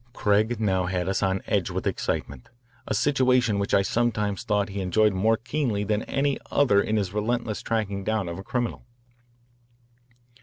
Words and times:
Craig 0.13 0.59
now 0.59 0.87
had 0.87 1.07
us 1.07 1.21
on 1.21 1.43
edge 1.45 1.69
with 1.69 1.85
excitement, 1.85 2.49
a 2.87 2.95
situation 2.95 3.59
which 3.59 3.71
I 3.75 3.83
sometimes 3.83 4.41
thought 4.41 4.69
he 4.69 4.81
enjoyed 4.81 5.13
more 5.13 5.37
keenly 5.37 5.83
than 5.83 6.01
any 6.05 6.39
other 6.49 6.81
in 6.81 6.97
his 6.97 7.13
relentless 7.13 7.61
tracing 7.61 8.03
down 8.03 8.27
of 8.27 8.39
a 8.39 8.43
criminal. 8.43 8.83